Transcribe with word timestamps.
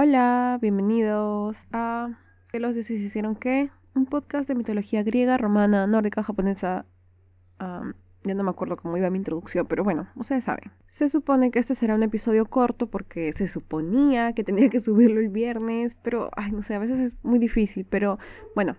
Hola, 0.00 0.58
bienvenidos 0.62 1.66
a 1.72 2.20
¿Qué 2.52 2.60
los 2.60 2.74
dioses 2.74 3.00
hicieron 3.00 3.34
qué? 3.34 3.70
Un 3.96 4.06
podcast 4.06 4.46
de 4.46 4.54
mitología 4.54 5.02
griega, 5.02 5.36
romana, 5.38 5.88
nórdica, 5.88 6.22
japonesa. 6.22 6.86
ya 7.58 8.34
no 8.36 8.44
me 8.44 8.50
acuerdo 8.50 8.76
cómo 8.76 8.96
iba 8.96 9.10
mi 9.10 9.18
introducción, 9.18 9.66
pero 9.66 9.82
bueno, 9.82 10.08
ustedes 10.14 10.44
saben. 10.44 10.70
Se 10.88 11.08
supone 11.08 11.50
que 11.50 11.58
este 11.58 11.74
será 11.74 11.96
un 11.96 12.04
episodio 12.04 12.46
corto 12.46 12.86
porque 12.86 13.32
se 13.32 13.48
suponía 13.48 14.34
que 14.34 14.44
tenía 14.44 14.70
que 14.70 14.78
subirlo 14.78 15.18
el 15.18 15.30
viernes, 15.30 15.96
pero, 16.00 16.30
ay, 16.36 16.52
no 16.52 16.62
sé, 16.62 16.76
a 16.76 16.78
veces 16.78 17.00
es 17.00 17.16
muy 17.24 17.40
difícil, 17.40 17.84
pero 17.84 18.20
bueno. 18.54 18.76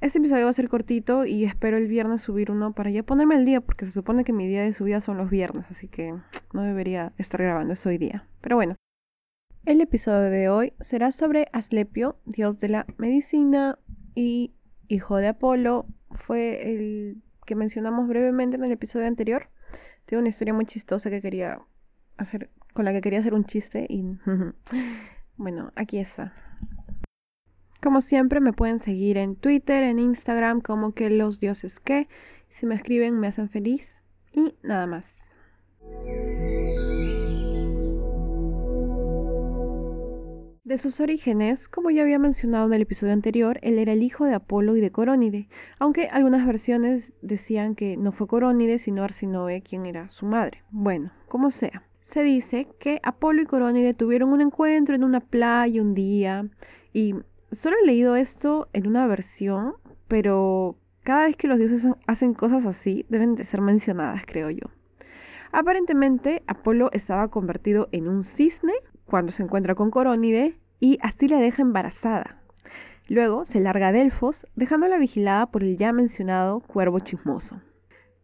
Este 0.00 0.18
episodio 0.18 0.42
va 0.42 0.50
a 0.50 0.54
ser 0.54 0.68
cortito 0.68 1.24
y 1.24 1.44
espero 1.44 1.76
el 1.76 1.86
viernes 1.86 2.22
subir 2.22 2.50
uno 2.50 2.72
para 2.72 2.90
ya 2.90 3.04
ponerme 3.04 3.36
al 3.36 3.44
día, 3.44 3.60
porque 3.60 3.86
se 3.86 3.92
supone 3.92 4.24
que 4.24 4.32
mi 4.32 4.48
día 4.48 4.64
de 4.64 4.72
subida 4.72 5.00
son 5.00 5.18
los 5.18 5.30
viernes, 5.30 5.66
así 5.70 5.86
que 5.86 6.16
no 6.52 6.62
debería 6.62 7.12
estar 7.16 7.40
grabando 7.40 7.74
eso 7.74 7.90
hoy 7.90 7.98
día. 7.98 8.26
Pero 8.40 8.56
bueno, 8.56 8.74
el 9.64 9.80
episodio 9.80 10.30
de 10.30 10.48
hoy 10.48 10.72
será 10.80 11.12
sobre 11.12 11.48
Aslepio, 11.52 12.18
dios 12.24 12.60
de 12.60 12.68
la 12.68 12.86
medicina 12.96 13.78
y 14.14 14.54
hijo 14.88 15.16
de 15.16 15.28
Apolo. 15.28 15.86
Fue 16.10 16.72
el 16.72 17.22
que 17.46 17.54
mencionamos 17.54 18.08
brevemente 18.08 18.56
en 18.56 18.64
el 18.64 18.72
episodio 18.72 19.06
anterior. 19.06 19.50
Tengo 20.06 20.20
una 20.20 20.30
historia 20.30 20.54
muy 20.54 20.64
chistosa 20.64 21.10
que 21.10 21.20
quería 21.20 21.60
hacer, 22.16 22.50
con 22.72 22.84
la 22.84 22.92
que 22.92 23.00
quería 23.00 23.20
hacer 23.20 23.34
un 23.34 23.44
chiste 23.44 23.86
y 23.88 24.04
bueno, 25.36 25.72
aquí 25.76 25.98
está. 25.98 26.32
Como 27.82 28.00
siempre 28.00 28.40
me 28.40 28.52
pueden 28.52 28.80
seguir 28.80 29.18
en 29.18 29.36
Twitter, 29.36 29.84
en 29.84 29.98
Instagram 29.98 30.60
como 30.60 30.92
que 30.92 31.10
los 31.10 31.40
dioses 31.40 31.78
que. 31.78 32.08
Si 32.48 32.64
me 32.64 32.74
escriben 32.74 33.20
me 33.20 33.26
hacen 33.26 33.50
feliz 33.50 34.04
y 34.32 34.54
nada 34.62 34.86
más. 34.86 35.37
De 40.68 40.76
sus 40.76 41.00
orígenes, 41.00 41.66
como 41.66 41.88
ya 41.88 42.02
había 42.02 42.18
mencionado 42.18 42.66
en 42.66 42.74
el 42.74 42.82
episodio 42.82 43.14
anterior, 43.14 43.58
él 43.62 43.78
era 43.78 43.94
el 43.94 44.02
hijo 44.02 44.26
de 44.26 44.34
Apolo 44.34 44.76
y 44.76 44.82
de 44.82 44.92
Corónide, 44.92 45.48
aunque 45.78 46.08
algunas 46.08 46.46
versiones 46.46 47.14
decían 47.22 47.74
que 47.74 47.96
no 47.96 48.12
fue 48.12 48.26
Corónide, 48.26 48.78
sino 48.78 49.02
Arsinoe 49.02 49.62
quien 49.62 49.86
era 49.86 50.10
su 50.10 50.26
madre. 50.26 50.64
Bueno, 50.70 51.10
como 51.26 51.50
sea. 51.50 51.84
Se 52.02 52.22
dice 52.22 52.68
que 52.78 53.00
Apolo 53.02 53.40
y 53.40 53.46
Corónide 53.46 53.94
tuvieron 53.94 54.30
un 54.30 54.42
encuentro 54.42 54.94
en 54.94 55.04
una 55.04 55.20
playa 55.20 55.80
un 55.80 55.94
día, 55.94 56.46
y 56.92 57.14
solo 57.50 57.76
he 57.82 57.86
leído 57.86 58.14
esto 58.14 58.68
en 58.74 58.88
una 58.88 59.06
versión, 59.06 59.72
pero 60.06 60.76
cada 61.02 61.24
vez 61.28 61.36
que 61.38 61.48
los 61.48 61.56
dioses 61.56 61.86
hacen 62.06 62.34
cosas 62.34 62.66
así, 62.66 63.06
deben 63.08 63.36
de 63.36 63.44
ser 63.44 63.62
mencionadas, 63.62 64.24
creo 64.26 64.50
yo. 64.50 64.66
Aparentemente, 65.50 66.42
Apolo 66.46 66.90
estaba 66.92 67.28
convertido 67.28 67.88
en 67.90 68.06
un 68.06 68.22
cisne 68.22 68.74
cuando 69.08 69.32
se 69.32 69.42
encuentra 69.42 69.74
con 69.74 69.90
Corónide 69.90 70.58
y 70.80 70.98
así 71.02 71.28
la 71.28 71.38
deja 71.38 71.62
embarazada. 71.62 72.42
Luego 73.08 73.46
se 73.46 73.60
larga 73.60 73.88
a 73.88 73.92
Delfos, 73.92 74.46
dejándola 74.54 74.98
vigilada 74.98 75.46
por 75.46 75.64
el 75.64 75.76
ya 75.76 75.92
mencionado 75.92 76.60
cuervo 76.60 77.00
chismoso. 77.00 77.60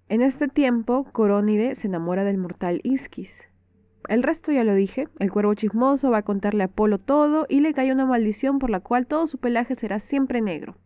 En 0.09 0.21
este 0.21 0.47
tiempo, 0.47 1.05
Corónide 1.11 1.75
se 1.75 1.87
enamora 1.87 2.23
del 2.25 2.37
mortal 2.37 2.81
Isquis. 2.85 3.49
El 4.07 4.23
resto 4.23 4.53
ya 4.53 4.63
lo 4.65 4.75
dije, 4.75 5.09
el 5.19 5.33
cuervo 5.33 5.55
chismoso 5.55 6.11
va 6.11 6.19
a 6.19 6.23
contarle 6.23 6.65
a 6.65 6.67
Apolo 6.67 6.99
todo 6.99 7.47
y 7.49 7.61
le 7.61 7.73
cae 7.73 7.91
una 7.91 8.05
maldición 8.05 8.59
por 8.59 8.69
la 8.69 8.81
cual 8.81 9.07
todo 9.07 9.27
su 9.27 9.39
pelaje 9.39 9.75
será 9.75 9.99
siempre 9.99 10.43
negro. 10.43 10.77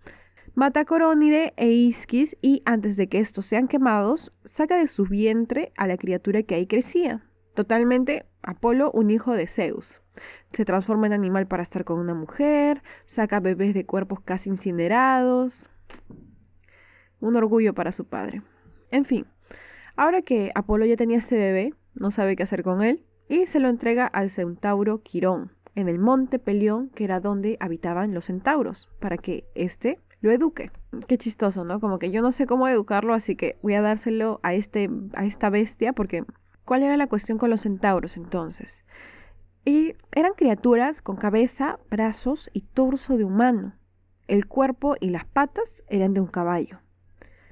Mata 0.54 0.80
a 0.80 0.84
Corónide 0.84 1.52
e 1.56 1.70
Isquis 1.70 2.36
y 2.40 2.62
antes 2.64 2.96
de 2.96 3.08
que 3.08 3.18
estos 3.18 3.46
sean 3.46 3.66
quemados, 3.66 4.30
saca 4.44 4.76
de 4.76 4.86
su 4.86 5.04
vientre 5.04 5.72
a 5.76 5.88
la 5.88 5.96
criatura 5.96 6.44
que 6.44 6.54
ahí 6.54 6.68
crecía. 6.68 7.24
Totalmente 7.54 8.26
Apolo, 8.48 8.90
un 8.92 9.10
hijo 9.10 9.34
de 9.34 9.46
Zeus. 9.46 10.00
Se 10.52 10.64
transforma 10.64 11.06
en 11.06 11.12
animal 11.12 11.46
para 11.46 11.62
estar 11.62 11.84
con 11.84 11.98
una 11.98 12.14
mujer, 12.14 12.82
saca 13.04 13.40
bebés 13.40 13.74
de 13.74 13.84
cuerpos 13.84 14.20
casi 14.20 14.48
incinerados. 14.48 15.68
Un 17.20 17.36
orgullo 17.36 17.74
para 17.74 17.92
su 17.92 18.06
padre. 18.06 18.40
En 18.90 19.04
fin, 19.04 19.26
ahora 19.96 20.22
que 20.22 20.50
Apolo 20.54 20.86
ya 20.86 20.96
tenía 20.96 21.18
este 21.18 21.36
bebé, 21.36 21.74
no 21.94 22.10
sabe 22.10 22.36
qué 22.36 22.42
hacer 22.42 22.62
con 22.62 22.82
él, 22.82 23.04
y 23.28 23.44
se 23.44 23.60
lo 23.60 23.68
entrega 23.68 24.06
al 24.06 24.30
centauro 24.30 25.02
Quirón, 25.02 25.52
en 25.74 25.90
el 25.90 25.98
monte 25.98 26.38
Pelión, 26.38 26.88
que 26.88 27.04
era 27.04 27.20
donde 27.20 27.58
habitaban 27.60 28.14
los 28.14 28.24
centauros, 28.24 28.88
para 28.98 29.18
que 29.18 29.44
éste 29.54 30.00
lo 30.22 30.30
eduque. 30.30 30.70
Qué 31.06 31.18
chistoso, 31.18 31.64
¿no? 31.64 31.80
Como 31.80 31.98
que 31.98 32.10
yo 32.10 32.22
no 32.22 32.32
sé 32.32 32.46
cómo 32.46 32.66
educarlo, 32.66 33.12
así 33.12 33.36
que 33.36 33.58
voy 33.60 33.74
a 33.74 33.82
dárselo 33.82 34.40
a, 34.42 34.54
este, 34.54 34.88
a 35.12 35.26
esta 35.26 35.50
bestia 35.50 35.92
porque 35.92 36.24
¿Cuál 36.68 36.82
era 36.82 36.98
la 36.98 37.06
cuestión 37.06 37.38
con 37.38 37.48
los 37.48 37.62
centauros 37.62 38.18
entonces? 38.18 38.84
Y 39.64 39.94
eran 40.14 40.34
criaturas 40.36 41.00
con 41.00 41.16
cabeza, 41.16 41.78
brazos 41.88 42.50
y 42.52 42.60
torso 42.60 43.16
de 43.16 43.24
humano. 43.24 43.72
El 44.26 44.46
cuerpo 44.46 44.94
y 45.00 45.08
las 45.08 45.24
patas 45.24 45.82
eran 45.88 46.12
de 46.12 46.20
un 46.20 46.26
caballo. 46.26 46.80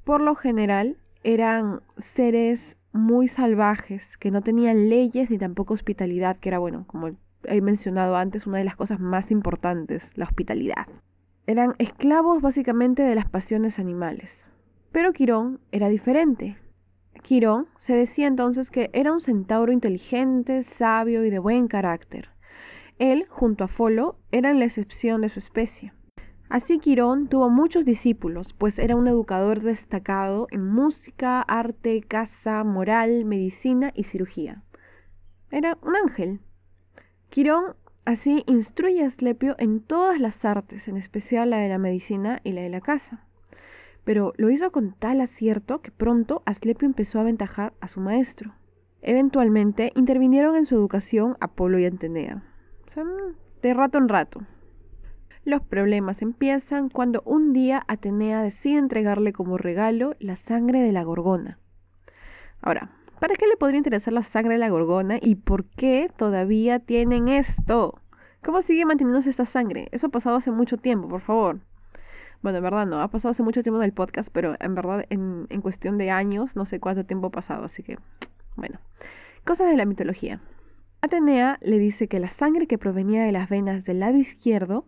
Por 0.03 0.21
lo 0.21 0.35
general, 0.35 0.99
eran 1.23 1.81
seres 1.97 2.77
muy 2.91 3.27
salvajes, 3.27 4.17
que 4.17 4.29
no 4.29 4.43
tenían 4.43 4.87
leyes 4.87 5.31
ni 5.31 5.39
tampoco 5.39 5.73
hospitalidad, 5.73 6.37
que 6.37 6.49
era, 6.49 6.59
bueno, 6.59 6.85
como 6.85 7.09
he 7.45 7.61
mencionado 7.61 8.17
antes, 8.17 8.45
una 8.45 8.59
de 8.59 8.65
las 8.65 8.75
cosas 8.75 8.99
más 8.99 9.31
importantes, 9.31 10.11
la 10.13 10.25
hospitalidad. 10.25 10.85
Eran 11.47 11.73
esclavos 11.79 12.43
básicamente 12.43 13.01
de 13.01 13.15
las 13.15 13.27
pasiones 13.27 13.79
animales. 13.79 14.53
Pero 14.91 15.11
Quirón 15.11 15.59
era 15.71 15.89
diferente. 15.89 16.59
Quirón 17.27 17.67
se 17.77 17.93
decía 17.93 18.25
entonces 18.25 18.71
que 18.71 18.89
era 18.93 19.11
un 19.11 19.19
centauro 19.19 19.73
inteligente, 19.73 20.63
sabio 20.63 21.25
y 21.25 21.29
de 21.29 21.39
buen 21.39 21.67
carácter. 21.67 22.29
Él, 22.99 23.25
junto 23.27 23.65
a 23.65 23.67
Folo, 23.67 24.13
eran 24.31 24.59
la 24.59 24.65
excepción 24.65 25.19
de 25.19 25.27
su 25.27 25.39
especie. 25.39 25.91
Así 26.47 26.79
Quirón 26.79 27.27
tuvo 27.27 27.49
muchos 27.49 27.83
discípulos, 27.83 28.53
pues 28.53 28.79
era 28.79 28.95
un 28.95 29.09
educador 29.09 29.59
destacado 29.59 30.47
en 30.51 30.65
música, 30.65 31.41
arte, 31.41 31.99
caza, 31.99 32.63
moral, 32.63 33.25
medicina 33.25 33.91
y 33.93 34.05
cirugía. 34.05 34.63
Era 35.51 35.77
un 35.81 35.97
ángel. 35.97 36.39
Quirón 37.29 37.75
así 38.05 38.45
instruye 38.47 39.03
a 39.03 39.07
Aslepio 39.07 39.57
en 39.59 39.81
todas 39.81 40.21
las 40.21 40.45
artes, 40.45 40.87
en 40.87 40.95
especial 40.95 41.49
la 41.49 41.57
de 41.57 41.67
la 41.67 41.77
medicina 41.77 42.39
y 42.45 42.53
la 42.53 42.61
de 42.61 42.69
la 42.69 42.79
caza 42.79 43.26
pero 44.07 44.31
lo 44.37 44.49
hizo 44.49 44.71
con 44.71 44.93
tal 44.93 45.19
acierto 45.19 45.81
que 45.81 45.91
pronto 45.91 46.41
Aslepio 46.45 46.85
empezó 46.85 47.17
a 47.17 47.23
aventajar 47.23 47.73
a 47.81 47.89
su 47.89 47.99
maestro. 47.99 48.55
Eventualmente 49.01 49.91
intervinieron 49.97 50.55
en 50.55 50.65
su 50.65 50.75
educación 50.75 51.35
Apolo 51.41 51.77
y 51.77 51.83
Atenea, 51.83 52.41
de 53.61 53.73
rato 53.73 53.97
en 53.97 54.07
rato. 54.07 54.39
Los 55.43 55.61
problemas 55.61 56.21
empiezan 56.21 56.87
cuando 56.87 57.21
un 57.25 57.51
día 57.51 57.83
Atenea 57.89 58.41
decide 58.41 58.79
entregarle 58.79 59.33
como 59.33 59.57
regalo 59.57 60.15
la 60.19 60.37
sangre 60.37 60.79
de 60.79 60.93
la 60.93 61.03
gorgona. 61.03 61.59
Ahora, 62.61 62.91
¿para 63.19 63.35
qué 63.35 63.45
le 63.45 63.57
podría 63.57 63.79
interesar 63.79 64.13
la 64.13 64.23
sangre 64.23 64.53
de 64.53 64.59
la 64.59 64.69
gorgona 64.69 65.17
y 65.21 65.35
por 65.35 65.65
qué 65.65 66.09
todavía 66.15 66.79
tienen 66.79 67.27
esto? 67.27 67.99
¿Cómo 68.41 68.61
sigue 68.61 68.85
manteniéndose 68.85 69.29
esta 69.29 69.45
sangre? 69.45 69.89
Eso 69.91 70.07
ha 70.07 70.11
pasado 70.11 70.37
hace 70.37 70.51
mucho 70.51 70.77
tiempo, 70.77 71.09
por 71.09 71.19
favor. 71.19 71.59
Bueno, 72.41 72.57
en 72.59 72.63
verdad 72.63 72.85
no, 72.85 73.01
ha 73.01 73.07
pasado 73.09 73.31
hace 73.31 73.43
mucho 73.43 73.63
tiempo 73.63 73.79
en 73.79 73.85
el 73.85 73.93
podcast, 73.93 74.29
pero 74.31 74.55
en 74.59 74.75
verdad 74.75 75.05
en, 75.09 75.47
en 75.49 75.61
cuestión 75.61 75.97
de 75.97 76.11
años, 76.11 76.55
no 76.55 76.65
sé 76.65 76.79
cuánto 76.79 77.05
tiempo 77.05 77.27
ha 77.27 77.31
pasado, 77.31 77.65
así 77.65 77.83
que, 77.83 77.97
bueno, 78.55 78.79
cosas 79.43 79.69
de 79.69 79.77
la 79.77 79.85
mitología. 79.85 80.41
Atenea 81.01 81.59
le 81.61 81.77
dice 81.79 82.07
que 82.07 82.19
la 82.19 82.29
sangre 82.29 82.67
que 82.67 82.77
provenía 82.77 83.23
de 83.23 83.31
las 83.31 83.49
venas 83.49 83.85
del 83.85 83.99
lado 83.99 84.17
izquierdo 84.17 84.85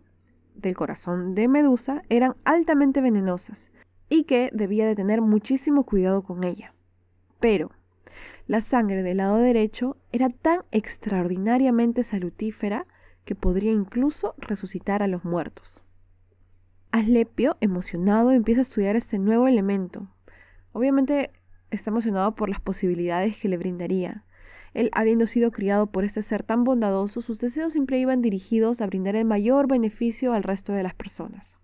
del 0.54 0.76
corazón 0.76 1.34
de 1.34 1.48
Medusa 1.48 2.02
eran 2.08 2.34
altamente 2.44 3.00
venenosas 3.00 3.70
y 4.08 4.24
que 4.24 4.50
debía 4.52 4.86
de 4.86 4.96
tener 4.96 5.22
muchísimo 5.22 5.84
cuidado 5.84 6.22
con 6.22 6.44
ella. 6.44 6.74
Pero 7.38 7.70
la 8.46 8.60
sangre 8.60 9.02
del 9.02 9.18
lado 9.18 9.36
derecho 9.36 9.96
era 10.12 10.28
tan 10.28 10.64
extraordinariamente 10.72 12.02
salutífera 12.02 12.86
que 13.24 13.36
podría 13.36 13.70
incluso 13.70 14.34
resucitar 14.38 15.02
a 15.02 15.06
los 15.06 15.24
muertos. 15.24 15.80
Aslepio, 16.92 17.56
emocionado, 17.60 18.32
empieza 18.32 18.60
a 18.60 18.62
estudiar 18.62 18.96
este 18.96 19.18
nuevo 19.18 19.46
elemento. 19.46 20.08
Obviamente 20.72 21.30
está 21.70 21.90
emocionado 21.90 22.34
por 22.34 22.48
las 22.48 22.60
posibilidades 22.60 23.38
que 23.38 23.48
le 23.48 23.56
brindaría. 23.56 24.24
Él, 24.74 24.90
habiendo 24.92 25.26
sido 25.26 25.50
criado 25.50 25.90
por 25.90 26.04
este 26.04 26.22
ser 26.22 26.42
tan 26.42 26.64
bondadoso, 26.64 27.20
sus 27.20 27.38
deseos 27.38 27.72
siempre 27.72 27.98
iban 27.98 28.22
dirigidos 28.22 28.80
a 28.80 28.86
brindar 28.86 29.16
el 29.16 29.24
mayor 29.24 29.68
beneficio 29.68 30.32
al 30.32 30.42
resto 30.42 30.72
de 30.72 30.82
las 30.82 30.94
personas. 30.94 31.58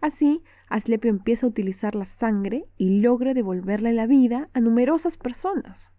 Así, 0.00 0.42
Aslepio 0.68 1.10
empieza 1.10 1.46
a 1.46 1.50
utilizar 1.50 1.94
la 1.94 2.06
sangre 2.06 2.64
y 2.76 3.00
logra 3.00 3.34
devolverle 3.34 3.92
la 3.92 4.06
vida 4.06 4.48
a 4.52 4.60
numerosas 4.60 5.16
personas. 5.16 5.90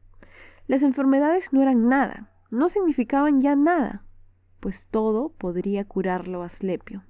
Las 0.67 0.81
enfermedades 0.81 1.53
no 1.53 1.61
eran 1.61 1.87
nada, 1.87 2.31
no 2.49 2.69
significaban 2.69 3.41
ya 3.41 3.55
nada, 3.55 4.05
pues 4.59 4.87
todo 4.87 5.29
podría 5.29 5.85
curarlo 5.85 6.43
a 6.43 6.47
Aslepio. 6.47 7.03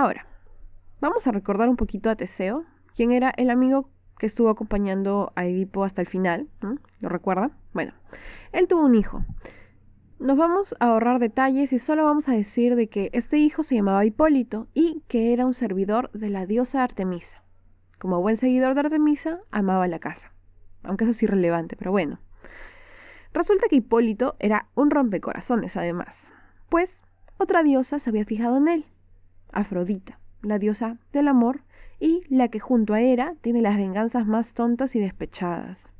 Ahora, 0.00 0.26
vamos 1.00 1.26
a 1.26 1.32
recordar 1.32 1.68
un 1.68 1.74
poquito 1.74 2.08
a 2.08 2.14
Teseo, 2.14 2.64
quien 2.94 3.10
era 3.10 3.32
el 3.36 3.50
amigo 3.50 3.90
que 4.16 4.26
estuvo 4.26 4.48
acompañando 4.48 5.32
a 5.34 5.44
Edipo 5.44 5.82
hasta 5.82 6.00
el 6.00 6.06
final, 6.06 6.48
¿lo 7.00 7.08
recuerda? 7.08 7.50
Bueno, 7.72 7.94
él 8.52 8.68
tuvo 8.68 8.84
un 8.84 8.94
hijo. 8.94 9.24
Nos 10.20 10.38
vamos 10.38 10.76
a 10.78 10.90
ahorrar 10.90 11.18
detalles 11.18 11.72
y 11.72 11.80
solo 11.80 12.04
vamos 12.04 12.28
a 12.28 12.32
decir 12.34 12.76
de 12.76 12.88
que 12.88 13.10
este 13.12 13.38
hijo 13.38 13.64
se 13.64 13.74
llamaba 13.74 14.04
Hipólito 14.04 14.68
y 14.72 15.02
que 15.08 15.32
era 15.32 15.44
un 15.44 15.52
servidor 15.52 16.12
de 16.12 16.30
la 16.30 16.46
diosa 16.46 16.84
Artemisa. 16.84 17.42
Como 17.98 18.22
buen 18.22 18.36
seguidor 18.36 18.74
de 18.74 18.80
Artemisa, 18.82 19.40
amaba 19.50 19.88
la 19.88 19.98
casa. 19.98 20.32
Aunque 20.84 21.06
eso 21.06 21.10
es 21.10 21.24
irrelevante, 21.24 21.74
pero 21.74 21.90
bueno. 21.90 22.20
Resulta 23.32 23.66
que 23.68 23.74
Hipólito 23.74 24.36
era 24.38 24.68
un 24.76 24.92
rompecorazones 24.92 25.76
además, 25.76 26.30
pues 26.68 27.02
otra 27.36 27.64
diosa 27.64 27.98
se 27.98 28.10
había 28.10 28.24
fijado 28.24 28.58
en 28.58 28.68
él, 28.68 28.86
Afrodita, 29.52 30.20
la 30.42 30.58
diosa 30.58 30.98
del 31.12 31.28
amor 31.28 31.62
y 32.00 32.22
la 32.28 32.48
que 32.48 32.60
junto 32.60 32.94
a 32.94 33.00
Hera 33.00 33.34
tiene 33.40 33.62
las 33.62 33.76
venganzas 33.76 34.26
más 34.26 34.54
tontas 34.54 34.94
y 34.96 35.00
despechadas. 35.00 35.92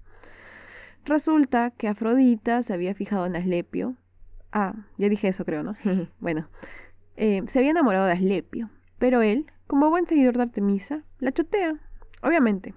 Resulta 1.04 1.70
que 1.70 1.88
Afrodita 1.88 2.62
se 2.62 2.74
había 2.74 2.94
fijado 2.94 3.26
en 3.26 3.36
Aslepio. 3.36 3.96
Ah, 4.52 4.74
ya 4.96 5.08
dije 5.08 5.28
eso 5.28 5.44
creo, 5.44 5.62
¿no? 5.62 5.76
bueno, 6.20 6.48
eh, 7.16 7.42
se 7.46 7.58
había 7.58 7.70
enamorado 7.70 8.06
de 8.06 8.12
Aslepio, 8.12 8.70
pero 8.98 9.22
él, 9.22 9.46
como 9.66 9.90
buen 9.90 10.06
seguidor 10.06 10.36
de 10.36 10.44
Artemisa, 10.44 11.04
la 11.18 11.32
chotea, 11.32 11.80
obviamente. 12.22 12.74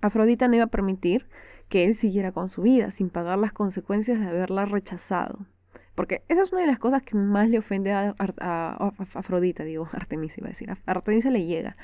Afrodita 0.00 0.48
no 0.48 0.56
iba 0.56 0.64
a 0.64 0.68
permitir 0.68 1.26
que 1.68 1.84
él 1.84 1.94
siguiera 1.94 2.32
con 2.32 2.48
su 2.48 2.62
vida 2.62 2.90
sin 2.90 3.10
pagar 3.10 3.38
las 3.38 3.52
consecuencias 3.52 4.20
de 4.20 4.28
haberla 4.28 4.66
rechazado. 4.66 5.46
Porque 5.96 6.22
esa 6.28 6.42
es 6.42 6.52
una 6.52 6.60
de 6.60 6.66
las 6.68 6.78
cosas 6.78 7.02
que 7.02 7.16
más 7.16 7.48
le 7.48 7.58
ofende 7.58 7.90
a, 7.90 8.14
Afrodita, 9.14 9.64
digo, 9.64 9.88
Artemisa 9.92 10.36
iba 10.38 10.46
a 10.46 10.50
decir. 10.50 10.70
A 10.70 10.76
Artemisa 10.84 11.30
le 11.30 11.44
llega. 11.44 11.76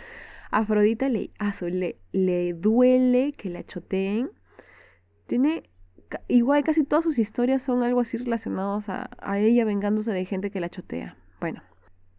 Afrodita 0.53 1.09
le, 1.09 1.33
le, 1.63 1.99
le 2.13 2.53
duele 2.53 3.33
que 3.33 3.49
la 3.49 3.65
choteen. 3.65 4.31
Tiene, 5.27 5.65
igual 6.29 6.63
casi 6.63 6.85
todas 6.85 7.05
sus 7.05 7.19
historias 7.19 7.63
son 7.63 7.83
algo 7.83 8.01
así 8.01 8.19
relacionados 8.19 8.91
a, 8.91 9.09
a 9.19 9.39
ella 9.39 9.65
vengándose 9.65 10.13
de 10.13 10.25
gente 10.27 10.51
que 10.51 10.61
la 10.61 10.69
chotea. 10.69 11.17
Bueno, 11.41 11.63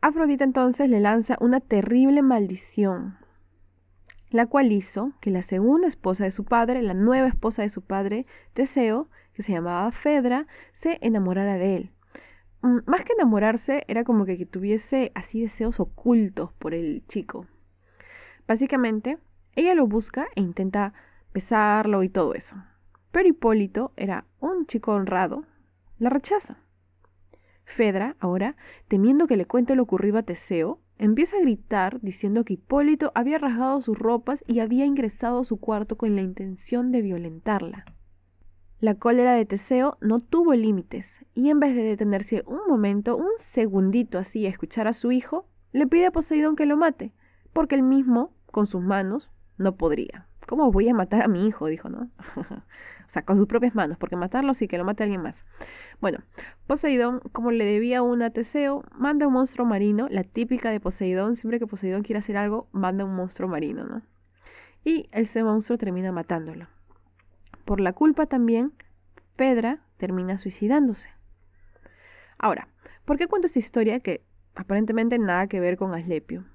Afrodita 0.01 0.43
entonces 0.43 0.89
le 0.89 0.99
lanza 0.99 1.37
una 1.39 1.59
terrible 1.59 2.23
maldición 2.23 3.17
la 4.33 4.47
cual 4.47 4.71
hizo 4.71 5.13
que 5.21 5.29
la 5.29 5.43
segunda 5.43 5.87
esposa 5.87 6.23
de 6.23 6.31
su 6.31 6.43
padre, 6.43 6.81
la 6.81 6.95
nueva 6.95 7.27
esposa 7.27 7.61
de 7.61 7.69
su 7.69 7.83
padre, 7.83 8.25
Teseo, 8.53 9.07
que 9.33 9.43
se 9.43 9.51
llamaba 9.51 9.91
Fedra, 9.91 10.47
se 10.71 10.97
enamorara 11.01 11.57
de 11.57 11.75
él. 11.75 11.91
Mm, 12.61 12.79
más 12.85 13.03
que 13.03 13.13
enamorarse, 13.13 13.83
era 13.87 14.03
como 14.03 14.25
que 14.25 14.45
tuviese 14.45 15.11
así 15.15 15.41
deseos 15.41 15.79
ocultos 15.79 16.53
por 16.53 16.73
el 16.73 17.05
chico. 17.07 17.47
Básicamente, 18.47 19.17
ella 19.55 19.75
lo 19.75 19.87
busca 19.87 20.25
e 20.35 20.41
intenta 20.41 20.93
besarlo 21.33 22.03
y 22.03 22.09
todo 22.09 22.33
eso. 22.33 22.55
Pero 23.11 23.29
Hipólito 23.29 23.93
era 23.95 24.25
un 24.39 24.65
chico 24.65 24.93
honrado, 24.93 25.45
la 25.99 26.09
rechaza. 26.09 26.57
Fedra, 27.65 28.15
ahora, 28.19 28.55
temiendo 28.87 29.27
que 29.27 29.37
le 29.37 29.45
cuente 29.45 29.75
lo 29.75 29.83
ocurrido 29.83 30.17
a 30.17 30.23
Teseo, 30.23 30.83
Empieza 30.97 31.37
a 31.37 31.41
gritar 31.41 31.99
diciendo 32.01 32.45
que 32.45 32.53
Hipólito 32.53 33.11
había 33.15 33.39
rasgado 33.39 33.81
sus 33.81 33.97
ropas 33.97 34.43
y 34.47 34.59
había 34.59 34.85
ingresado 34.85 35.39
a 35.39 35.43
su 35.43 35.59
cuarto 35.59 35.97
con 35.97 36.15
la 36.15 36.21
intención 36.21 36.91
de 36.91 37.01
violentarla. 37.01 37.83
La 38.83 38.95
cólera 38.95 39.31
de 39.31 39.45
Teseo 39.45 39.97
no 40.01 40.19
tuvo 40.19 40.55
límites 40.55 41.23
y 41.33 41.49
en 41.49 41.61
vez 41.61 41.73
de 41.73 41.83
detenerse 41.83 42.43
un 42.45 42.59
momento, 42.67 43.15
un 43.15 43.31
segundito 43.37 44.19
así 44.19 44.45
a 44.45 44.49
escuchar 44.49 44.89
a 44.89 44.93
su 44.93 45.13
hijo, 45.13 45.47
le 45.71 45.87
pide 45.87 46.07
a 46.07 46.11
Poseidón 46.11 46.57
que 46.57 46.65
lo 46.65 46.75
mate, 46.75 47.13
porque 47.53 47.75
él 47.75 47.83
mismo, 47.83 48.33
con 48.51 48.67
sus 48.67 48.81
manos, 48.81 49.31
no 49.57 49.77
podría. 49.77 50.27
¿Cómo 50.49 50.69
voy 50.69 50.89
a 50.89 50.93
matar 50.93 51.21
a 51.21 51.29
mi 51.29 51.47
hijo? 51.47 51.67
dijo, 51.67 51.87
¿no? 51.87 52.09
o 52.35 52.43
sea, 53.07 53.23
con 53.23 53.37
sus 53.37 53.47
propias 53.47 53.73
manos, 53.73 53.97
porque 53.97 54.17
matarlo 54.17 54.53
sí 54.53 54.67
que 54.67 54.77
lo 54.77 54.83
mate 54.83 55.03
alguien 55.03 55.21
más. 55.21 55.45
Bueno, 56.01 56.19
Poseidón, 56.67 57.21
como 57.31 57.51
le 57.51 57.63
debía 57.63 58.01
una 58.01 58.25
a 58.25 58.29
Teseo, 58.31 58.83
manda 58.93 59.27
un 59.27 59.31
monstruo 59.31 59.65
marino, 59.65 60.09
la 60.09 60.25
típica 60.25 60.71
de 60.71 60.81
Poseidón, 60.81 61.37
siempre 61.37 61.57
que 61.57 61.67
Poseidón 61.67 62.03
quiere 62.03 62.19
hacer 62.19 62.35
algo, 62.35 62.67
manda 62.73 63.05
un 63.05 63.15
monstruo 63.15 63.47
marino, 63.47 63.85
¿no? 63.85 64.01
Y 64.83 65.07
ese 65.13 65.41
monstruo 65.41 65.77
termina 65.77 66.11
matándolo. 66.11 66.67
Por 67.65 67.79
la 67.79 67.93
culpa 67.93 68.25
también, 68.25 68.73
Pedra 69.35 69.81
termina 69.97 70.37
suicidándose. 70.37 71.09
Ahora, 72.37 72.67
¿por 73.05 73.17
qué 73.17 73.27
cuento 73.27 73.47
esta 73.47 73.59
historia 73.59 73.99
que 73.99 74.23
aparentemente 74.55 75.17
nada 75.17 75.47
que 75.47 75.59
ver 75.59 75.77
con 75.77 75.93
Aslepio? 75.93 76.45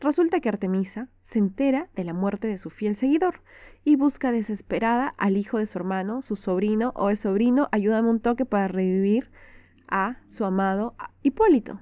Resulta 0.00 0.40
que 0.40 0.48
Artemisa 0.48 1.08
se 1.22 1.38
entera 1.38 1.90
de 1.94 2.04
la 2.04 2.14
muerte 2.14 2.48
de 2.48 2.56
su 2.56 2.70
fiel 2.70 2.96
seguidor 2.96 3.42
y 3.84 3.96
busca 3.96 4.32
desesperada 4.32 5.12
al 5.18 5.36
hijo 5.36 5.58
de 5.58 5.66
su 5.66 5.78
hermano, 5.78 6.22
su 6.22 6.36
sobrino 6.36 6.92
o 6.96 7.10
el 7.10 7.18
sobrino, 7.18 7.68
ayúdame 7.70 8.08
un 8.08 8.20
toque 8.20 8.46
para 8.46 8.66
revivir 8.66 9.30
a 9.88 10.16
su 10.26 10.44
amado 10.44 10.94
Hipólito. 11.22 11.80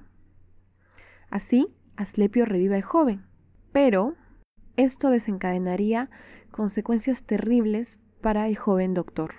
Así, 1.29 1.73
Aslepio 1.95 2.45
revive 2.45 2.75
al 2.75 2.81
joven, 2.81 3.25
pero 3.71 4.15
esto 4.75 5.09
desencadenaría 5.09 6.09
consecuencias 6.51 7.23
terribles 7.23 7.99
para 8.21 8.47
el 8.47 8.55
joven 8.55 8.93
doctor. 8.93 9.35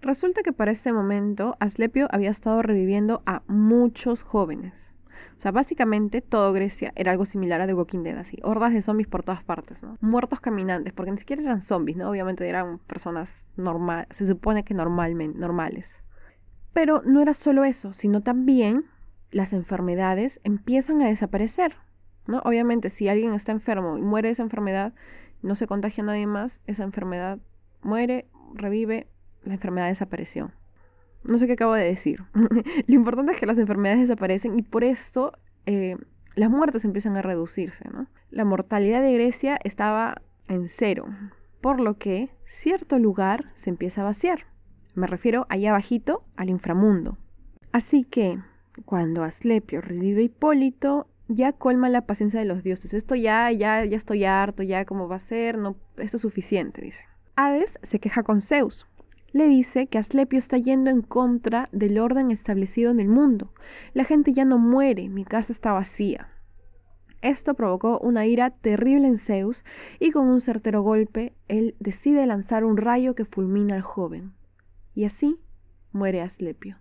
Resulta 0.00 0.42
que 0.42 0.52
para 0.52 0.70
este 0.70 0.92
momento 0.92 1.56
Aslepio 1.58 2.08
había 2.10 2.30
estado 2.30 2.62
reviviendo 2.62 3.22
a 3.26 3.42
muchos 3.46 4.22
jóvenes 4.22 4.96
o 5.36 5.40
sea, 5.40 5.52
básicamente 5.52 6.22
todo 6.22 6.52
Grecia 6.54 6.92
era 6.96 7.12
algo 7.12 7.26
similar 7.26 7.60
a 7.60 7.66
The 7.66 7.74
Walking 7.74 8.02
Dead, 8.02 8.16
así. 8.16 8.38
Hordas 8.42 8.72
de 8.72 8.80
zombies 8.80 9.06
por 9.06 9.22
todas 9.22 9.44
partes. 9.44 9.82
Muertos 10.00 10.40
caminantes, 10.40 10.94
porque 10.94 11.12
ni 11.12 11.18
siquiera 11.18 11.42
eran 11.42 11.60
zombies, 11.60 11.98
¿no? 11.98 12.08
Obviamente 12.08 12.48
eran 12.48 12.78
personas 12.78 13.44
normales, 13.56 14.06
se 14.10 14.26
supone 14.26 14.64
que 14.64 14.72
normalmente, 14.72 15.38
normales. 15.38 16.02
Pero 16.72 17.02
no 17.04 17.20
era 17.20 17.34
solo 17.34 17.64
eso, 17.64 17.92
sino 17.92 18.22
también 18.22 18.86
las 19.30 19.52
enfermedades 19.52 20.40
empiezan 20.42 21.02
a 21.02 21.08
desaparecer, 21.08 21.76
¿no? 22.26 22.40
Obviamente, 22.44 22.88
si 22.88 23.08
alguien 23.08 23.34
está 23.34 23.52
enfermo 23.52 23.98
y 23.98 24.02
muere 24.02 24.28
de 24.28 24.32
esa 24.32 24.42
enfermedad, 24.42 24.94
no 25.42 25.54
se 25.54 25.66
contagia 25.66 26.02
a 26.02 26.06
nadie 26.06 26.26
más, 26.26 26.60
esa 26.66 26.84
enfermedad 26.84 27.38
muere, 27.82 28.28
revive, 28.54 29.08
la 29.42 29.54
enfermedad 29.54 29.88
desapareció. 29.88 30.52
No 31.24 31.38
sé 31.38 31.46
qué 31.46 31.54
acabo 31.54 31.74
de 31.74 31.84
decir. 31.84 32.24
Lo 32.86 32.94
importante 32.94 33.32
es 33.32 33.40
que 33.40 33.46
las 33.46 33.58
enfermedades 33.58 34.02
desaparecen 34.02 34.58
y 34.58 34.62
por 34.62 34.84
esto 34.84 35.32
eh, 35.66 35.96
las 36.34 36.50
muertes 36.50 36.84
empiezan 36.84 37.16
a 37.16 37.22
reducirse. 37.22 37.84
¿no? 37.92 38.06
La 38.30 38.44
mortalidad 38.44 39.02
de 39.02 39.12
Grecia 39.12 39.58
estaba 39.64 40.22
en 40.48 40.68
cero, 40.68 41.06
por 41.60 41.80
lo 41.80 41.98
que 41.98 42.30
cierto 42.44 42.98
lugar 42.98 43.46
se 43.54 43.70
empieza 43.70 44.02
a 44.02 44.04
vaciar. 44.04 44.46
Me 44.94 45.06
refiero 45.06 45.46
allá 45.48 45.70
abajito 45.70 46.20
al 46.36 46.48
inframundo. 46.48 47.18
Así 47.72 48.04
que 48.04 48.38
cuando 48.84 49.24
Aslepio 49.24 49.80
revive 49.80 50.22
Hipólito, 50.22 51.08
ya 51.28 51.52
colma 51.52 51.88
la 51.88 52.06
paciencia 52.06 52.38
de 52.40 52.46
los 52.46 52.62
dioses. 52.62 52.94
Esto 52.94 53.14
ya, 53.14 53.50
ya, 53.50 53.84
ya 53.84 53.96
estoy 53.96 54.24
harto, 54.24 54.62
ya 54.62 54.84
cómo 54.84 55.08
va 55.08 55.16
a 55.16 55.20
ser, 55.20 55.58
no, 55.58 55.76
esto 55.96 56.16
es 56.16 56.22
suficiente, 56.22 56.82
dice. 56.82 57.04
Hades 57.36 57.78
se 57.82 57.98
queja 57.98 58.22
con 58.22 58.40
Zeus, 58.40 58.86
le 59.32 59.48
dice 59.48 59.86
que 59.86 59.98
Aslepio 59.98 60.38
está 60.38 60.56
yendo 60.56 60.90
en 60.90 61.02
contra 61.02 61.68
del 61.72 61.98
orden 61.98 62.30
establecido 62.30 62.90
en 62.90 63.00
el 63.00 63.08
mundo. 63.08 63.52
La 63.92 64.04
gente 64.04 64.32
ya 64.32 64.44
no 64.44 64.58
muere, 64.58 65.08
mi 65.08 65.24
casa 65.24 65.52
está 65.52 65.72
vacía. 65.72 66.30
Esto 67.22 67.54
provocó 67.54 67.98
una 67.98 68.26
ira 68.26 68.50
terrible 68.50 69.08
en 69.08 69.18
Zeus 69.18 69.64
y 69.98 70.10
con 70.10 70.28
un 70.28 70.40
certero 70.40 70.82
golpe 70.82 71.34
él 71.48 71.74
decide 71.80 72.24
lanzar 72.26 72.64
un 72.64 72.76
rayo 72.76 73.14
que 73.14 73.24
fulmina 73.24 73.74
al 73.74 73.82
joven. 73.82 74.32
Y 74.94 75.04
así 75.04 75.38
muere 75.92 76.22
Aslepio. 76.22 76.78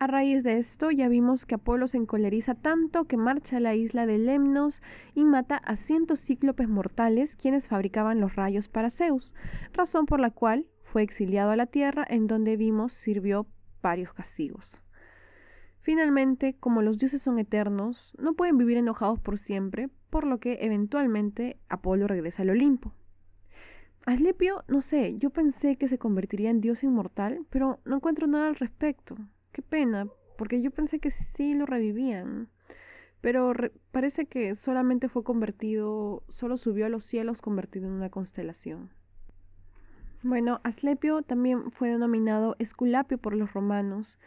A 0.00 0.06
raíz 0.06 0.42
de 0.44 0.56
esto 0.56 0.90
ya 0.90 1.08
vimos 1.08 1.44
que 1.44 1.56
Apolo 1.56 1.86
se 1.86 1.98
encoleriza 1.98 2.54
tanto 2.54 3.04
que 3.04 3.18
marcha 3.18 3.58
a 3.58 3.60
la 3.60 3.74
isla 3.74 4.06
de 4.06 4.16
Lemnos 4.16 4.80
y 5.14 5.26
mata 5.26 5.58
a 5.58 5.76
cientos 5.76 6.20
cíclopes 6.20 6.70
mortales 6.70 7.36
quienes 7.36 7.68
fabricaban 7.68 8.18
los 8.18 8.34
rayos 8.34 8.68
para 8.68 8.88
Zeus, 8.88 9.34
razón 9.74 10.06
por 10.06 10.18
la 10.18 10.30
cual 10.30 10.66
fue 10.84 11.02
exiliado 11.02 11.50
a 11.50 11.56
la 11.56 11.66
tierra 11.66 12.06
en 12.08 12.28
donde 12.28 12.56
vimos 12.56 12.94
sirvió 12.94 13.46
varios 13.82 14.14
castigos. 14.14 14.82
Finalmente, 15.80 16.56
como 16.58 16.80
los 16.80 16.96
dioses 16.96 17.20
son 17.20 17.38
eternos, 17.38 18.14
no 18.18 18.32
pueden 18.32 18.56
vivir 18.56 18.78
enojados 18.78 19.20
por 19.20 19.36
siempre, 19.36 19.90
por 20.08 20.26
lo 20.26 20.40
que 20.40 20.60
eventualmente 20.62 21.60
Apolo 21.68 22.06
regresa 22.06 22.40
al 22.40 22.48
Olimpo. 22.48 22.94
Aslepio, 24.06 24.64
no 24.66 24.80
sé, 24.80 25.18
yo 25.18 25.28
pensé 25.28 25.76
que 25.76 25.88
se 25.88 25.98
convertiría 25.98 26.48
en 26.48 26.62
dios 26.62 26.84
inmortal, 26.84 27.44
pero 27.50 27.80
no 27.84 27.96
encuentro 27.96 28.26
nada 28.26 28.48
al 28.48 28.56
respecto. 28.56 29.18
Qué 29.52 29.62
pena, 29.62 30.06
porque 30.36 30.62
yo 30.62 30.70
pensé 30.70 31.00
que 31.00 31.10
sí 31.10 31.54
lo 31.54 31.66
revivían. 31.66 32.48
Pero 33.20 33.52
parece 33.90 34.26
que 34.26 34.54
solamente 34.54 35.08
fue 35.08 35.24
convertido, 35.24 36.22
solo 36.28 36.56
subió 36.56 36.86
a 36.86 36.88
los 36.88 37.04
cielos 37.04 37.42
convertido 37.42 37.86
en 37.86 37.92
una 37.92 38.08
constelación. 38.10 38.90
Bueno, 40.22 40.60
Aslepio 40.64 41.22
también 41.22 41.70
fue 41.70 41.90
denominado 41.90 42.56
Esculapio 42.58 43.18
por 43.18 43.34
los 43.34 43.52
romanos. 43.52 44.18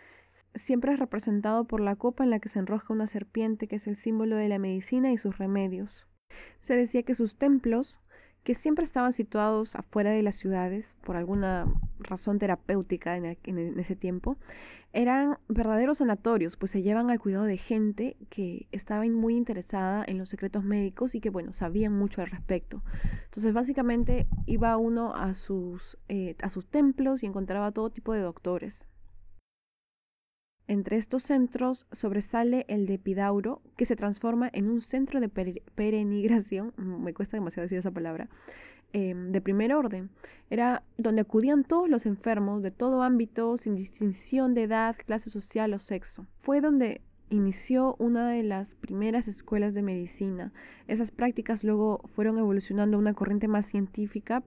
siempre 0.56 0.94
es 0.94 1.00
representado 1.00 1.66
por 1.66 1.80
la 1.80 1.96
copa 1.96 2.24
en 2.24 2.32
la 2.32 2.40
que 2.40 2.50
se 2.50 2.60
enrosca 2.60 2.94
una 2.94 3.08
serpiente, 3.08 3.68
que 3.68 3.76
es 3.76 3.88
el 3.88 3.96
símbolo 3.96 4.36
de 4.36 4.50
la 4.50 4.60
medicina 4.60 5.12
y 5.12 5.18
sus 5.18 5.38
remedios. 5.38 6.08
Se 6.60 6.76
decía 6.76 7.04
que 7.04 7.16
sus 7.16 7.38
templos 7.38 8.00
que 8.44 8.56
siempre 8.56 8.84
estaban 8.84 9.14
situados 9.14 9.76
afuera 9.76 10.12
de 10.12 10.22
las 10.22 10.36
ciudades 10.36 10.96
por 11.02 11.16
alguna 11.16 11.66
razón 12.00 12.40
terapéutica 12.40 13.16
en, 13.16 13.80
ese 13.80 13.96
tiempo, 13.96 14.38
eran 14.92 15.38
verdaderos 15.48 16.00
sanatorios, 16.00 16.56
pues 16.56 16.72
se 16.72 16.84
llevan 16.84 17.10
al 17.10 17.20
cuidado 17.20 17.46
de 17.46 17.58
gente 17.58 18.18
que 18.30 18.68
estaba 18.72 19.06
muy 19.06 19.36
interesada 19.36 20.04
en 20.06 20.18
los 20.18 20.30
secretos 20.30 20.64
médicos 20.64 21.16
y 21.16 21.22
que, 21.22 21.30
bueno, 21.30 21.54
sabían 21.54 21.94
mucho 21.94 22.22
al 22.22 22.30
respecto. 22.30 22.84
Entonces, 23.26 23.54
básicamente 23.54 24.28
iba 24.46 24.78
uno 24.78 25.16
a 25.16 25.34
sus, 25.34 25.98
eh, 26.10 26.36
a 26.44 26.50
sus 26.50 26.68
templos 26.68 27.24
y 27.24 27.26
encontraba 27.26 27.72
todo 27.72 27.90
tipo 27.90 28.14
de 28.14 28.22
doctores. 28.22 28.88
Entre 30.68 30.98
estos 30.98 31.24
centros 31.24 31.86
sobresale 31.92 32.66
el 32.70 32.86
de 32.86 32.94
Epidauro, 32.94 33.62
que 33.76 33.86
se 33.86 33.98
transforma 33.98 34.50
en 34.54 34.70
un 34.70 34.80
centro 34.80 35.20
de 35.20 35.30
perenigración, 35.30 36.74
me 36.78 37.14
cuesta 37.14 37.38
demasiado 37.38 37.64
decir 37.64 37.80
esa 37.80 37.92
palabra, 37.92 38.30
em, 38.94 39.32
de 39.32 39.42
primer 39.42 39.74
orden. 39.74 40.10
Era 40.50 40.84
donde 40.98 41.22
acudían 41.22 41.64
todos 41.64 41.90
los 41.90 42.06
enfermos 42.06 42.64
de 42.64 42.72
todo 42.72 43.04
ámbito, 43.04 43.58
sin 43.58 43.76
distinción 43.76 44.54
de 44.54 44.64
edad, 44.64 44.96
clase 45.06 45.30
social 45.30 45.74
o 45.74 45.80
sexo. 45.80 46.28
Fue 46.40 46.62
donde 46.62 47.02
inició 47.30 47.96
una 48.00 48.30
de 48.30 48.44
las 48.44 48.76
primeras 48.76 49.28
escuelas 49.28 49.74
de 49.74 49.82
medicina. 49.82 50.54
Esas 50.88 51.12
prácticas 51.12 51.64
luego 51.64 52.02
fueron 52.14 52.38
evolucionando 52.38 52.96
a 52.96 53.00
una 53.00 53.14
corriente 53.14 53.48
más 53.48 53.66
científica, 53.66 54.44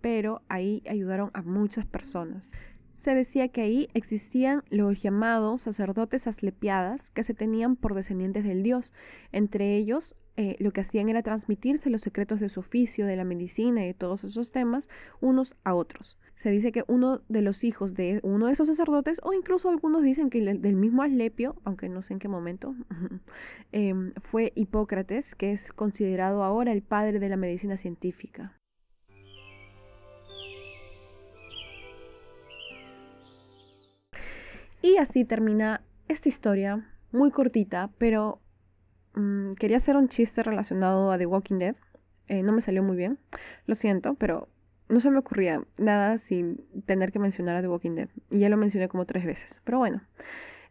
pero 0.00 0.42
ahí 0.48 0.82
ayudaron 0.88 1.30
a 1.34 1.42
muchas 1.42 1.84
personas 1.84 2.52
se 3.00 3.14
decía 3.14 3.48
que 3.48 3.62
ahí 3.62 3.88
existían 3.94 4.62
los 4.68 5.00
llamados 5.00 5.62
sacerdotes 5.62 6.26
aslepiadas 6.26 7.10
que 7.10 7.24
se 7.24 7.32
tenían 7.32 7.74
por 7.76 7.94
descendientes 7.94 8.44
del 8.44 8.62
dios. 8.62 8.92
Entre 9.32 9.74
ellos, 9.76 10.16
eh, 10.36 10.56
lo 10.58 10.70
que 10.72 10.82
hacían 10.82 11.08
era 11.08 11.22
transmitirse 11.22 11.88
los 11.88 12.02
secretos 12.02 12.40
de 12.40 12.50
su 12.50 12.60
oficio, 12.60 13.06
de 13.06 13.16
la 13.16 13.24
medicina 13.24 13.82
y 13.82 13.86
de 13.86 13.94
todos 13.94 14.24
esos 14.24 14.52
temas 14.52 14.90
unos 15.22 15.56
a 15.64 15.74
otros. 15.74 16.18
Se 16.36 16.50
dice 16.50 16.72
que 16.72 16.84
uno 16.88 17.22
de 17.30 17.40
los 17.40 17.64
hijos 17.64 17.94
de 17.94 18.20
uno 18.22 18.48
de 18.48 18.52
esos 18.52 18.68
sacerdotes, 18.68 19.18
o 19.22 19.32
incluso 19.32 19.70
algunos 19.70 20.02
dicen 20.02 20.28
que 20.28 20.42
del 20.42 20.76
mismo 20.76 21.02
Aslepio, 21.02 21.56
aunque 21.64 21.88
no 21.88 22.02
sé 22.02 22.12
en 22.12 22.18
qué 22.18 22.28
momento, 22.28 22.74
em, 23.72 24.12
fue 24.20 24.52
Hipócrates, 24.54 25.34
que 25.34 25.52
es 25.52 25.72
considerado 25.72 26.44
ahora 26.44 26.72
el 26.72 26.82
padre 26.82 27.18
de 27.18 27.30
la 27.30 27.38
medicina 27.38 27.78
científica. 27.78 28.59
Y 34.82 34.96
así 34.96 35.24
termina 35.24 35.82
esta 36.08 36.28
historia, 36.28 36.88
muy 37.12 37.30
cortita, 37.30 37.90
pero 37.98 38.40
mm, 39.14 39.52
quería 39.52 39.76
hacer 39.76 39.96
un 39.96 40.08
chiste 40.08 40.42
relacionado 40.42 41.12
a 41.12 41.18
The 41.18 41.26
Walking 41.26 41.58
Dead. 41.58 41.76
Eh, 42.28 42.42
no 42.42 42.52
me 42.52 42.60
salió 42.60 42.82
muy 42.82 42.96
bien, 42.96 43.18
lo 43.66 43.74
siento, 43.74 44.14
pero 44.14 44.48
no 44.88 45.00
se 45.00 45.10
me 45.10 45.18
ocurría 45.18 45.62
nada 45.78 46.18
sin 46.18 46.64
tener 46.86 47.12
que 47.12 47.18
mencionar 47.18 47.56
a 47.56 47.62
The 47.62 47.68
Walking 47.68 47.94
Dead. 47.94 48.08
Y 48.30 48.38
ya 48.40 48.48
lo 48.48 48.56
mencioné 48.56 48.88
como 48.88 49.04
tres 49.06 49.24
veces. 49.24 49.60
Pero 49.64 49.78
bueno, 49.78 50.02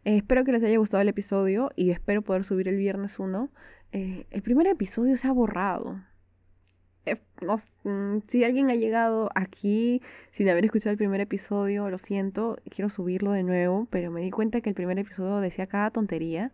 eh, 0.04 0.16
espero 0.16 0.44
que 0.44 0.52
les 0.52 0.64
haya 0.64 0.78
gustado 0.78 1.02
el 1.02 1.08
episodio 1.08 1.70
y 1.76 1.90
espero 1.90 2.22
poder 2.22 2.44
subir 2.44 2.68
el 2.68 2.76
viernes 2.76 3.18
1. 3.18 3.50
Eh, 3.92 4.26
el 4.30 4.42
primer 4.42 4.66
episodio 4.66 5.16
se 5.16 5.28
ha 5.28 5.32
borrado. 5.32 6.02
Eh, 7.06 7.16
mm, 7.84 8.18
si 8.28 8.44
alguien 8.44 8.70
ha 8.70 8.74
llegado 8.74 9.30
aquí 9.34 10.02
sin 10.30 10.48
haber 10.48 10.64
escuchado 10.64 10.92
el 10.92 10.98
primer 10.98 11.20
episodio, 11.20 11.88
lo 11.90 11.98
siento, 11.98 12.58
quiero 12.68 12.90
subirlo 12.90 13.32
de 13.32 13.42
nuevo, 13.42 13.86
pero 13.90 14.10
me 14.10 14.20
di 14.20 14.30
cuenta 14.30 14.60
que 14.60 14.68
el 14.68 14.74
primer 14.74 14.98
episodio 14.98 15.40
decía 15.40 15.66
cada 15.66 15.90
tontería. 15.90 16.52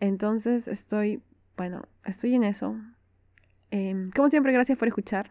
Entonces 0.00 0.68
estoy, 0.68 1.22
bueno, 1.56 1.82
estoy 2.04 2.34
en 2.34 2.44
eso. 2.44 2.76
Em, 3.70 4.10
como 4.10 4.28
siempre, 4.28 4.52
gracias 4.52 4.78
por 4.78 4.88
escuchar. 4.88 5.30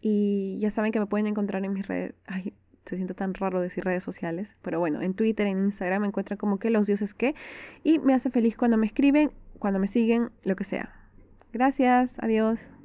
Y 0.00 0.58
ya 0.60 0.70
saben 0.70 0.92
que 0.92 1.00
me 1.00 1.06
pueden 1.06 1.26
encontrar 1.26 1.64
en 1.64 1.72
mis 1.72 1.86
redes. 1.86 2.14
Ay, 2.26 2.54
se 2.84 2.96
siente 2.96 3.14
tan 3.14 3.34
raro 3.34 3.60
decir 3.60 3.84
redes 3.84 4.04
sociales. 4.04 4.56
Pero 4.62 4.78
bueno, 4.78 5.02
en 5.02 5.14
Twitter, 5.14 5.46
en 5.46 5.58
Instagram 5.58 6.02
me 6.02 6.08
encuentran 6.08 6.36
como 6.38 6.58
que 6.58 6.70
los 6.70 6.86
dioses 6.86 7.14
que. 7.14 7.34
Y 7.82 7.98
me 7.98 8.14
hace 8.14 8.30
feliz 8.30 8.56
cuando 8.56 8.76
me 8.76 8.86
escriben, 8.86 9.30
cuando 9.58 9.80
me 9.80 9.88
siguen, 9.88 10.30
lo 10.42 10.56
que 10.56 10.64
sea. 10.64 10.92
Gracias, 11.52 12.16
adiós. 12.20 12.75